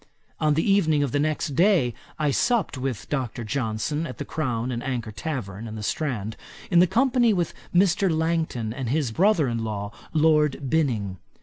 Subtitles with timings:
[0.39, 3.43] On the evening of the next day I supped with Dr.
[3.43, 6.35] Johnson, at the Crown and Anchor tavern, in the Strand,
[6.71, 8.09] in company with Mr.
[8.09, 11.17] Langton and his brother in law, Lord Binning.